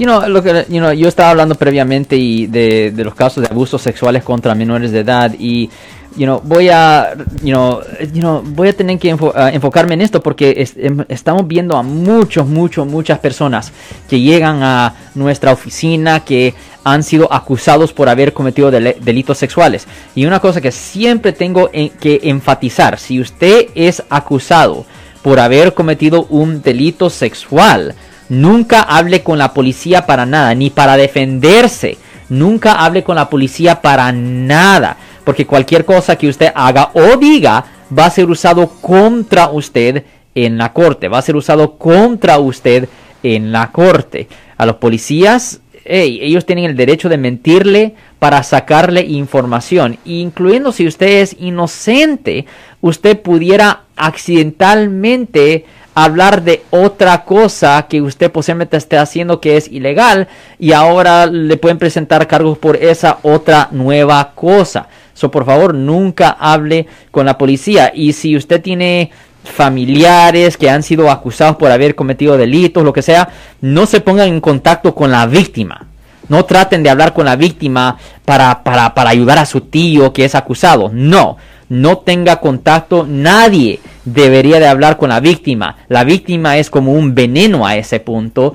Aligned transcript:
You 0.00 0.06
know, 0.06 0.24
you 0.70 0.80
know, 0.80 0.92
yo 0.94 1.08
estaba 1.08 1.28
hablando 1.28 1.56
previamente 1.56 2.16
y 2.16 2.46
de, 2.46 2.90
los 3.04 3.14
casos 3.14 3.42
de 3.42 3.50
abusos 3.50 3.82
sexuales 3.82 4.24
contra 4.24 4.54
menores 4.54 4.92
de 4.92 5.00
edad 5.00 5.34
y 5.38 5.68
you 6.16 6.24
know, 6.24 6.40
voy 6.42 6.70
a, 6.70 7.12
you 7.42 7.52
know, 7.52 7.80
you 8.14 8.20
know, 8.20 8.42
voy 8.42 8.68
a 8.68 8.72
tener 8.72 8.98
que 8.98 9.14
enfo- 9.14 9.32
ah, 9.34 9.50
enfocarme 9.52 9.92
en 9.92 10.00
esto 10.00 10.22
porque 10.22 10.66
em- 10.76 11.04
estamos 11.08 11.46
viendo 11.46 11.76
a 11.76 11.82
muchos, 11.82 12.46
muchos, 12.46 12.86
muchas 12.86 13.18
personas 13.18 13.72
que 14.08 14.18
llegan 14.20 14.62
a 14.62 14.94
nuestra 15.14 15.52
oficina 15.52 16.20
que 16.20 16.54
han 16.82 17.02
sido 17.02 17.30
acusados 17.30 17.92
por 17.92 18.08
haber 18.08 18.32
cometido 18.32 18.70
delitos 18.70 19.36
sexuales. 19.36 19.86
Y 20.14 20.24
una 20.24 20.40
cosa 20.40 20.62
que 20.62 20.72
siempre 20.72 21.34
tengo 21.34 21.68
en- 21.74 21.90
que 21.90 22.20
enfatizar, 22.24 22.98
si 22.98 23.20
usted 23.20 23.66
es 23.74 24.02
acusado 24.08 24.86
por 25.22 25.38
haber 25.38 25.74
cometido 25.74 26.24
un 26.30 26.62
delito 26.62 27.10
sexual, 27.10 27.94
nunca 28.30 28.80
hable 28.80 29.22
con 29.22 29.36
la 29.36 29.52
policía 29.52 30.06
para 30.06 30.24
nada, 30.24 30.54
ni 30.54 30.70
para 30.70 30.96
defenderse. 30.96 31.98
Nunca 32.30 32.72
hable 32.84 33.02
con 33.02 33.16
la 33.16 33.28
policía 33.28 33.82
para 33.82 34.10
nada, 34.12 34.96
porque 35.24 35.46
cualquier 35.46 35.84
cosa 35.84 36.16
que 36.16 36.28
usted 36.28 36.52
haga 36.54 36.92
o 36.94 37.16
diga 37.16 37.64
va 37.96 38.06
a 38.06 38.10
ser 38.10 38.30
usado 38.30 38.68
contra 38.80 39.50
usted 39.50 40.04
en 40.34 40.56
la 40.56 40.72
corte, 40.72 41.08
va 41.08 41.18
a 41.18 41.22
ser 41.22 41.34
usado 41.34 41.76
contra 41.76 42.38
usted 42.38 42.88
en 43.22 43.50
la 43.50 43.72
corte. 43.72 44.28
A 44.56 44.64
los 44.64 44.76
policías, 44.76 45.60
ellos 45.84 46.46
tienen 46.46 46.66
el 46.66 46.76
derecho 46.76 47.08
de 47.08 47.18
mentirle 47.18 47.94
para 48.20 48.42
sacarle 48.44 49.00
información, 49.00 49.98
incluyendo 50.04 50.70
si 50.70 50.86
usted 50.86 51.22
es 51.22 51.34
inocente, 51.40 52.46
usted 52.80 53.20
pudiera 53.20 53.82
accidentalmente 53.96 55.64
hablar 55.94 56.42
de 56.42 56.62
otra 56.70 57.24
cosa 57.24 57.86
que 57.88 58.00
usted 58.00 58.30
posiblemente 58.30 58.76
esté 58.76 58.98
haciendo 58.98 59.40
que 59.40 59.56
es 59.56 59.68
ilegal 59.68 60.28
y 60.58 60.72
ahora 60.72 61.26
le 61.26 61.56
pueden 61.56 61.78
presentar 61.78 62.26
cargos 62.26 62.58
por 62.58 62.76
esa 62.76 63.18
otra 63.22 63.68
nueva 63.72 64.32
cosa. 64.34 64.88
So, 65.14 65.30
por 65.30 65.44
favor, 65.44 65.74
nunca 65.74 66.30
hable 66.30 66.86
con 67.10 67.26
la 67.26 67.36
policía. 67.36 67.92
Y 67.94 68.14
si 68.14 68.36
usted 68.36 68.62
tiene 68.62 69.10
familiares 69.44 70.56
que 70.56 70.70
han 70.70 70.82
sido 70.82 71.10
acusados 71.10 71.56
por 71.56 71.70
haber 71.70 71.94
cometido 71.94 72.36
delitos, 72.36 72.84
lo 72.84 72.92
que 72.92 73.02
sea, 73.02 73.28
no 73.60 73.86
se 73.86 74.00
pongan 74.00 74.28
en 74.28 74.40
contacto 74.40 74.94
con 74.94 75.10
la 75.10 75.26
víctima. 75.26 75.86
No 76.28 76.44
traten 76.44 76.82
de 76.82 76.90
hablar 76.90 77.12
con 77.12 77.24
la 77.24 77.36
víctima 77.36 77.98
para, 78.24 78.62
para, 78.62 78.94
para 78.94 79.10
ayudar 79.10 79.38
a 79.38 79.46
su 79.46 79.62
tío 79.62 80.12
que 80.12 80.24
es 80.24 80.34
acusado. 80.34 80.90
No, 80.92 81.36
no 81.70 81.98
tenga 81.98 82.40
contacto. 82.40 83.06
Nadie 83.08 83.80
debería 84.04 84.60
de 84.60 84.66
hablar 84.66 84.98
con 84.98 85.08
la 85.08 85.20
víctima. 85.20 85.78
La 85.88 86.04
víctima 86.04 86.58
es 86.58 86.68
como 86.68 86.92
un 86.92 87.14
veneno 87.14 87.66
a 87.66 87.76
ese 87.76 88.00
punto. 88.00 88.54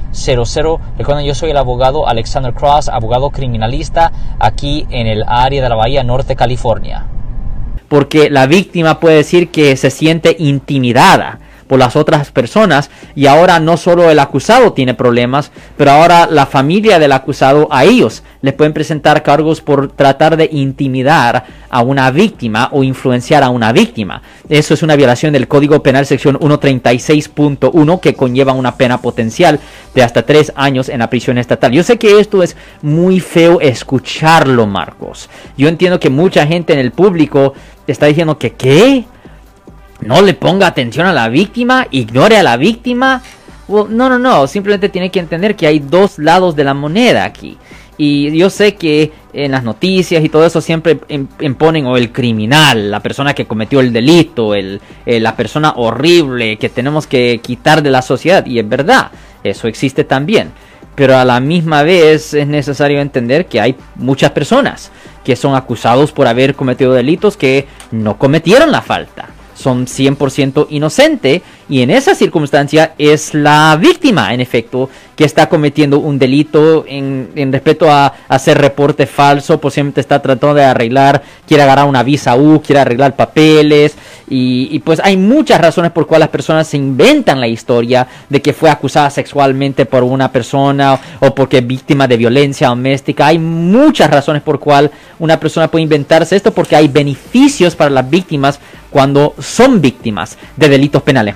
1-800-530-1800. 0.11 0.79
Recuerden, 0.97 1.25
yo 1.25 1.35
soy 1.35 1.51
el 1.51 1.57
abogado 1.57 2.07
Alexander 2.07 2.53
Cross, 2.53 2.89
abogado 2.89 3.29
criminalista 3.29 4.11
aquí 4.39 4.85
en 4.89 5.07
el 5.07 5.23
área 5.27 5.61
de 5.61 5.69
la 5.69 5.75
Bahía 5.75 6.03
Norte, 6.03 6.35
California. 6.35 7.05
porque 7.87 8.29
la 8.29 8.47
víctima 8.47 9.01
puede 9.01 9.17
decir 9.17 9.51
que 9.51 9.75
se 9.75 9.89
siente 9.89 10.37
intimidada 10.39 11.39
por 11.71 11.79
las 11.79 11.95
otras 11.95 12.31
personas 12.31 12.89
y 13.15 13.27
ahora 13.27 13.61
no 13.61 13.77
solo 13.77 14.11
el 14.11 14.19
acusado 14.19 14.73
tiene 14.73 14.93
problemas, 14.93 15.53
pero 15.77 15.91
ahora 15.91 16.27
la 16.29 16.45
familia 16.45 16.99
del 16.99 17.13
acusado 17.13 17.69
a 17.71 17.85
ellos 17.85 18.23
les 18.41 18.53
pueden 18.53 18.73
presentar 18.73 19.23
cargos 19.23 19.61
por 19.61 19.89
tratar 19.89 20.35
de 20.35 20.49
intimidar 20.51 21.45
a 21.69 21.81
una 21.81 22.11
víctima 22.11 22.67
o 22.73 22.83
influenciar 22.83 23.41
a 23.41 23.49
una 23.51 23.71
víctima. 23.71 24.21
Eso 24.49 24.73
es 24.73 24.83
una 24.83 24.97
violación 24.97 25.31
del 25.31 25.47
Código 25.47 25.81
Penal 25.81 26.05
sección 26.05 26.37
136.1 26.39 27.99
que 28.01 28.15
conlleva 28.15 28.51
una 28.51 28.75
pena 28.75 29.01
potencial 29.01 29.57
de 29.95 30.03
hasta 30.03 30.23
tres 30.23 30.51
años 30.57 30.89
en 30.89 30.99
la 30.99 31.09
prisión 31.09 31.37
estatal. 31.37 31.71
Yo 31.71 31.83
sé 31.83 31.97
que 31.97 32.19
esto 32.19 32.43
es 32.43 32.57
muy 32.81 33.21
feo 33.21 33.61
escucharlo, 33.61 34.67
Marcos. 34.67 35.29
Yo 35.57 35.69
entiendo 35.69 36.01
que 36.01 36.09
mucha 36.09 36.45
gente 36.45 36.73
en 36.73 36.79
el 36.79 36.91
público 36.91 37.53
está 37.87 38.07
diciendo 38.07 38.37
que 38.37 38.51
¿qué? 38.51 39.05
No 40.01 40.21
le 40.21 40.33
ponga 40.33 40.67
atención 40.67 41.05
a 41.07 41.13
la 41.13 41.29
víctima, 41.29 41.87
ignore 41.91 42.37
a 42.37 42.43
la 42.43 42.57
víctima. 42.57 43.21
Well, 43.67 43.95
no, 43.95 44.09
no, 44.09 44.19
no, 44.19 44.47
simplemente 44.47 44.89
tiene 44.89 45.11
que 45.11 45.19
entender 45.19 45.55
que 45.55 45.67
hay 45.67 45.79
dos 45.79 46.17
lados 46.17 46.55
de 46.55 46.63
la 46.63 46.73
moneda 46.73 47.23
aquí. 47.23 47.57
Y 47.97 48.35
yo 48.35 48.49
sé 48.49 48.75
que 48.75 49.11
en 49.31 49.51
las 49.51 49.63
noticias 49.63 50.23
y 50.23 50.29
todo 50.29 50.45
eso 50.45 50.59
siempre 50.59 50.99
im- 51.01 51.27
imponen 51.39 51.85
o 51.85 51.97
el 51.97 52.11
criminal, 52.11 52.89
la 52.89 52.99
persona 52.99 53.35
que 53.35 53.45
cometió 53.45 53.79
el 53.79 53.93
delito, 53.93 54.55
el, 54.55 54.81
eh, 55.05 55.19
la 55.19 55.35
persona 55.35 55.73
horrible 55.75 56.57
que 56.57 56.69
tenemos 56.69 57.05
que 57.05 57.39
quitar 57.43 57.83
de 57.83 57.91
la 57.91 58.01
sociedad. 58.01 58.43
Y 58.47 58.57
es 58.57 58.67
verdad, 58.67 59.11
eso 59.43 59.67
existe 59.67 60.03
también. 60.03 60.51
Pero 60.95 61.15
a 61.15 61.23
la 61.25 61.39
misma 61.39 61.83
vez 61.83 62.33
es 62.33 62.47
necesario 62.47 62.99
entender 62.99 63.45
que 63.45 63.61
hay 63.61 63.75
muchas 63.95 64.31
personas 64.31 64.91
que 65.23 65.35
son 65.35 65.53
acusados 65.55 66.11
por 66.11 66.27
haber 66.27 66.55
cometido 66.55 66.93
delitos 66.93 67.37
que 67.37 67.67
no 67.91 68.17
cometieron 68.17 68.71
la 68.71 68.81
falta. 68.81 69.29
Son 69.61 69.85
100% 69.85 70.67
inocente 70.69 71.43
y 71.71 71.81
en 71.81 71.89
esa 71.89 72.13
circunstancia 72.15 72.95
es 72.97 73.33
la 73.33 73.77
víctima, 73.79 74.33
en 74.33 74.41
efecto, 74.41 74.89
que 75.15 75.23
está 75.23 75.47
cometiendo 75.47 75.99
un 75.99 76.19
delito 76.19 76.83
en, 76.85 77.29
en 77.33 77.53
respecto 77.53 77.89
a 77.89 78.13
hacer 78.27 78.57
reporte 78.57 79.07
falso, 79.07 79.57
posiblemente 79.61 80.01
está 80.01 80.21
tratando 80.21 80.53
de 80.53 80.65
arreglar, 80.65 81.23
quiere 81.47 81.63
agarrar 81.63 81.85
una 81.87 82.03
visa 82.03 82.35
U, 82.35 82.61
quiere 82.61 82.81
arreglar 82.81 83.15
papeles 83.15 83.95
y, 84.33 84.79
pues 84.79 85.01
hay 85.03 85.17
muchas 85.17 85.59
razones 85.59 85.91
por 85.91 86.07
cuales 86.07 86.21
las 86.21 86.29
personas 86.29 86.65
se 86.65 86.77
inventan 86.77 87.41
la 87.41 87.47
historia 87.47 88.07
de 88.29 88.41
que 88.41 88.53
fue 88.53 88.69
acusada 88.69 89.09
sexualmente 89.09 89.85
por 89.85 90.03
una 90.03 90.31
persona 90.31 90.99
o, 91.19 91.35
porque 91.35 91.57
es 91.57 91.67
víctima 91.67 92.07
de 92.07 92.15
violencia 92.15 92.69
doméstica. 92.69 93.27
Hay 93.27 93.39
muchas 93.39 94.09
razones 94.09 94.41
por 94.41 94.59
cual 94.59 94.89
una 95.19 95.37
persona 95.37 95.69
puede 95.69 95.83
inventarse 95.83 96.37
esto 96.37 96.53
porque 96.53 96.75
hay 96.77 96.87
beneficios 96.87 97.75
para 97.75 97.89
las 97.89 98.09
víctimas 98.09 98.59
cuando 98.89 99.33
son 99.39 99.81
víctimas 99.81 100.37
de 100.55 100.69
delitos 100.69 101.01
penales, 101.01 101.35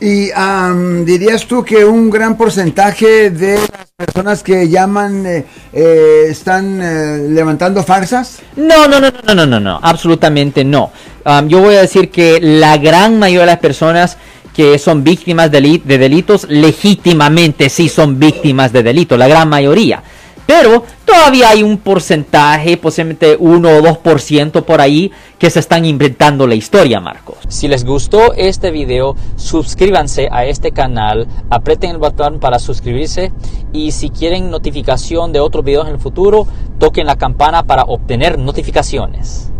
Y 0.00 0.30
am, 0.34 1.04
dirías 1.04 1.46
tú 1.46 1.64
que 1.64 1.84
un 1.84 2.10
gran 2.10 2.36
porcentaje 2.36 3.30
de 3.30 3.58
las 3.58 3.90
personas 3.96 4.42
que 4.42 4.68
llaman 4.68 5.24
eh, 5.26 5.44
eh, 5.72 6.26
están 6.28 6.80
eh, 6.82 7.28
levantando 7.28 7.82
farsas. 7.82 8.40
No, 8.56 8.86
no, 8.86 9.00
no, 9.00 9.10
no, 9.10 9.22
no, 9.26 9.34
no, 9.34 9.46
no, 9.46 9.60
no, 9.60 9.80
absolutamente 9.82 10.64
no. 10.64 10.92
Um, 11.24 11.48
yo 11.48 11.60
voy 11.60 11.76
a 11.76 11.80
decir 11.80 12.10
que 12.10 12.38
la 12.40 12.76
gran 12.76 13.18
mayoría 13.18 13.40
de 13.40 13.46
las 13.46 13.58
personas 13.58 14.16
que 14.54 14.78
son 14.78 15.04
víctimas 15.04 15.50
de, 15.50 15.82
de 15.84 15.98
delitos 15.98 16.46
legítimamente 16.48 17.68
sí 17.68 17.88
son 17.88 18.18
víctimas 18.18 18.72
de 18.72 18.82
delitos, 18.82 19.18
la 19.18 19.28
gran 19.28 19.48
mayoría. 19.48 20.02
Pero 20.46 20.84
todavía 21.04 21.50
hay 21.50 21.62
un 21.62 21.78
porcentaje, 21.78 22.76
posiblemente 22.76 23.36
1 23.38 23.68
o 23.68 23.80
2% 23.82 24.62
por 24.62 24.80
ahí, 24.80 25.10
que 25.38 25.50
se 25.50 25.58
están 25.58 25.84
inventando 25.84 26.46
la 26.46 26.54
historia, 26.54 27.00
Marcos. 27.00 27.36
Si 27.48 27.66
les 27.68 27.84
gustó 27.84 28.32
este 28.34 28.70
video, 28.70 29.16
suscríbanse 29.34 30.28
a 30.30 30.44
este 30.44 30.70
canal, 30.70 31.26
aprieten 31.50 31.90
el 31.90 31.98
botón 31.98 32.38
para 32.38 32.58
suscribirse 32.58 33.32
y 33.72 33.90
si 33.90 34.10
quieren 34.10 34.50
notificación 34.50 35.32
de 35.32 35.40
otros 35.40 35.64
videos 35.64 35.88
en 35.88 35.94
el 35.94 36.00
futuro, 36.00 36.46
toquen 36.78 37.06
la 37.06 37.16
campana 37.16 37.64
para 37.64 37.82
obtener 37.82 38.38
notificaciones. 38.38 39.50